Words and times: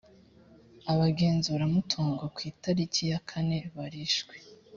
abagenzuramutungo 0.91 2.23
ku 2.33 2.39
itariki 2.51 3.01
yakane 3.11 3.57
barishwe 3.75 4.35